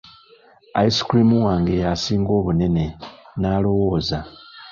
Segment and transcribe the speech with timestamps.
[0.87, 2.85] Ice cream wange yasinga obunene,
[3.39, 4.19] n'alowooza.